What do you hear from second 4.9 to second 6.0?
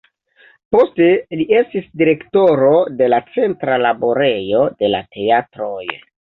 la Teatroj.